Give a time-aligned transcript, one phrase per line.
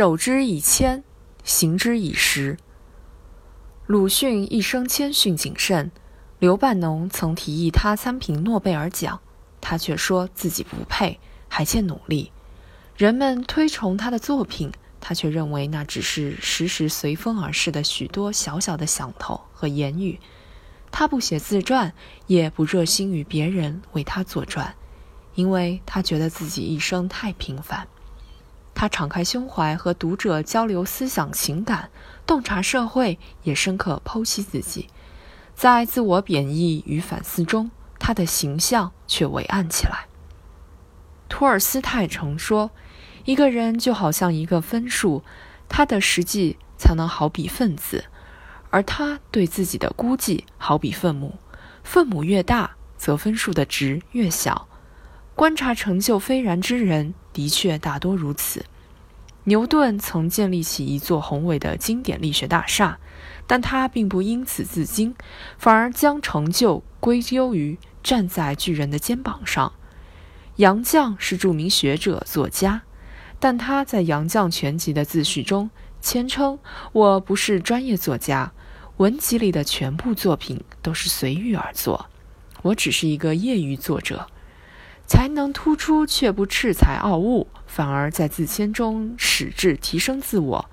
[0.00, 1.04] 守之以谦，
[1.44, 2.56] 行之以实。
[3.86, 5.92] 鲁迅一生谦逊谨慎。
[6.38, 9.20] 刘半农曾提议他参评诺贝尔奖，
[9.60, 12.32] 他却说自己不配，还欠努力。
[12.96, 14.72] 人们推崇他的作品，
[15.02, 20.18] 他却认为那只是时时随风而逝的许多小小的响头和言语。
[20.90, 21.92] 他不写自传，
[22.26, 24.74] 也不热心于别人为他作传，
[25.34, 27.86] 因为他觉得自己一生太平凡。
[28.80, 31.90] 他敞开胸怀和读者交流思想情感，
[32.26, 34.88] 洞察社会，也深刻剖析自己。
[35.54, 40.06] 在自我贬义与反思中，他的形象却伟岸起来。
[41.28, 42.70] 托尔斯泰曾说
[43.26, 45.22] ：“一个人就好像一个分数，
[45.68, 48.06] 他的实际才能好比分子，
[48.70, 51.34] 而他对自己的估计好比分母。
[51.84, 54.68] 分母越大，则分数的值越小。
[55.34, 58.64] 观察成就斐然之人，的确大多如此。
[59.44, 62.98] 牛顿曾建立起一座宏伟的经典力学大厦。”
[63.46, 65.12] 但他并不因此自矜，
[65.58, 69.72] 反而将成就归咎于站在巨人的肩膀上。
[70.54, 72.82] 杨绛是著名学者、作家，
[73.40, 75.68] 但他在《杨绛全集》的自序中
[76.00, 76.60] 谦称
[76.92, 78.52] ：“我不是专业作家，
[78.98, 82.06] 文集里的全部作品都是随遇而作，
[82.62, 84.28] 我只是一个业余作者，
[85.10, 90.70] 才能突出却不恃才傲物，反而在自谦中矢志提升自我。”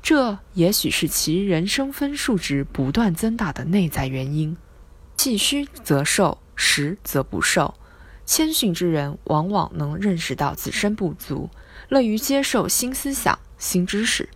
[0.00, 4.56] 这也许是其人生分数值不断增大的内在原因。
[5.16, 7.74] 气虚则瘦，实则不瘦。
[8.24, 11.50] 谦逊之人往往能认识到自身不足，
[11.88, 14.26] 乐于接受新思想、新知识；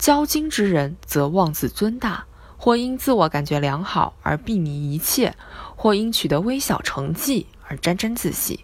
[0.00, 2.24] 骄矜之人则妄自尊大，
[2.64, 5.34] 或因自我感觉良好而避睨一切，
[5.76, 8.60] 或因取得微小成绩而沾沾自喜。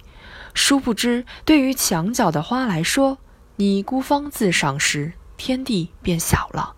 [0.54, 3.18] 殊不知，对于墙角的花来说，
[3.56, 5.12] 你孤芳自赏时。
[5.36, 6.74] 天地变小了。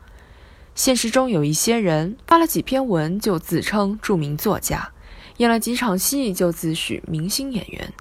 [0.75, 4.91] 现实中有一些人发了几篇文就自称著名作家，
[5.37, 7.93] 演了几场戏就自诩明星演员，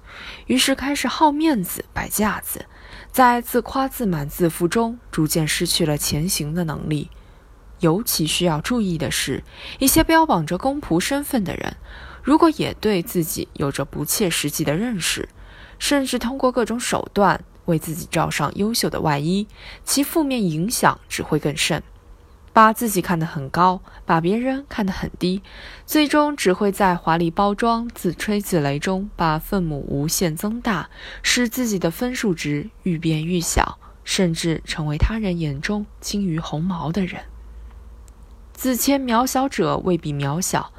[0.46, 2.66] 于是开始好面子、摆架子，
[3.12, 7.08] 在自夸自满、自负中逐渐失去了前行的能力。
[7.82, 9.44] 尤其需要注意的是，
[9.78, 11.76] 一些标榜着公仆身份的人，
[12.22, 15.28] 如果也对自己有着不切实际的认识，
[15.78, 17.44] 甚至通过各种手段。
[17.66, 19.46] 为自己罩上优秀的外衣，
[19.84, 21.80] 其负面影响只会更甚。
[22.52, 25.40] 把自己看得很高，把别人看得很低，
[25.86, 30.90] 最终只会在华丽包装、自吹自擂中把分母无限增大，
[31.22, 37.31] 使自己的分数值愈变愈小，甚至成为他人眼中轻于鸿毛的人。
[38.62, 40.70] 自谦渺小者未必渺小，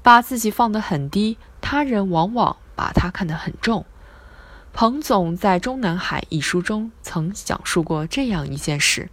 [0.00, 3.84] 把自己放得很低，他人往往把他看得很重。
[4.72, 9.10] 彭总在《中南海》一书中曾讲述过这样一件事：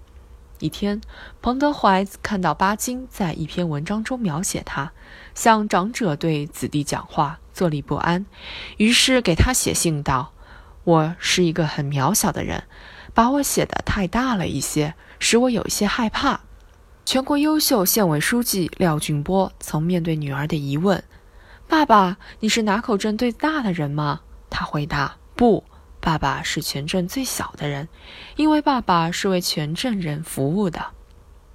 [0.60, 1.02] 一天，
[1.42, 4.92] 彭德怀看到巴金在一篇文章中描写他
[5.34, 8.28] 像长者对子弟讲话，坐立不安，
[8.78, 10.34] 于是给他写信道
[10.86, 12.66] ：“我是一个很渺小的人，
[13.16, 16.42] 把我写得太大了一些，使我有一些害怕。”
[17.10, 21.04] 全国优秀县委书记廖俊波曾面对女儿的疑问
[21.68, 25.18] ：“爸爸，你是哪口镇最大的人吗？”他回答。
[25.36, 25.64] 不，
[26.00, 27.90] 爸爸是全镇最小的人，
[28.36, 30.92] 因为爸爸是为全镇人服务的。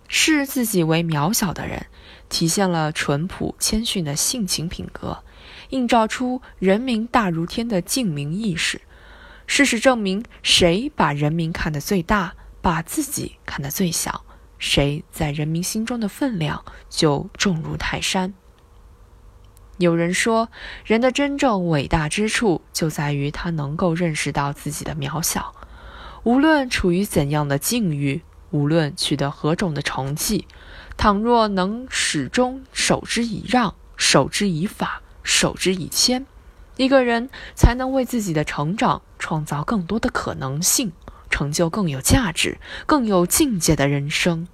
[0.09, 1.87] 视自己为渺小的人，
[2.29, 5.23] 体现了淳朴谦逊的性情品格，
[5.69, 8.81] 映照出人民大如天的敬民意识。
[9.47, 14.25] 事实证明，谁把人民看得最大，把自己看得最小，
[14.65, 18.33] 谁在人民心中的分量就重如泰山。
[19.77, 20.49] 有人说，
[20.87, 25.55] 人的真正伟大之处就在于他能够认识到自己的渺小。
[26.23, 28.23] 无论处于怎样的境遇，
[28.53, 30.49] 无论取得何种的成绩，
[30.97, 36.25] 倘若能始终守之以让、守之以法、守之以谦，
[36.79, 40.93] 一个人才能为自己的成长创造更多的可能性，
[41.29, 42.56] 成就更有价值、
[42.87, 44.49] 更有境界的人生。